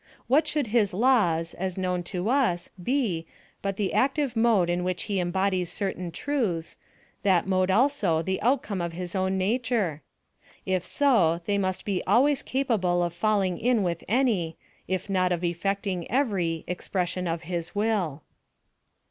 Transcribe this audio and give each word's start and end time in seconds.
What 0.25 0.47
should 0.47 0.65
his 0.73 0.95
laws, 0.95 1.53
as 1.53 1.77
known 1.77 2.01
to 2.05 2.27
us, 2.27 2.71
be 2.81 3.27
but 3.61 3.77
the 3.77 3.93
active 3.93 4.35
mode 4.35 4.67
in 4.67 4.83
which 4.83 5.03
he 5.03 5.19
embodies 5.19 5.71
certain 5.71 6.09
truths 6.11 6.75
that 7.21 7.45
mode 7.45 7.69
also 7.69 8.23
the 8.23 8.41
outcome 8.41 8.81
of 8.81 8.93
his 8.93 9.13
own 9.13 9.37
nature? 9.37 10.01
If 10.65 10.87
so, 10.87 11.41
they 11.45 11.59
must 11.59 11.85
be 11.85 12.01
always 12.07 12.41
capable 12.41 13.03
of 13.03 13.13
falling 13.13 13.59
in 13.59 13.83
with 13.83 14.03
any, 14.07 14.57
if 14.87 15.07
not 15.07 15.31
of 15.31 15.43
effecting 15.43 16.09
every, 16.09 16.63
expression 16.67 17.27
of 17.27 17.43
his 17.43 17.75
will. 17.75 18.23